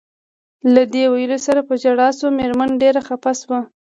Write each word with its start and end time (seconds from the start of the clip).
له 0.73 0.81
دې 0.93 1.03
ویلو 1.13 1.37
سره 1.45 1.61
په 1.67 1.73
ژړا 1.81 2.07
شول، 2.17 2.31
مېرمن 2.39 2.69
ډېره 2.81 3.01
خپه 3.07 3.31
شوه. 3.39 3.59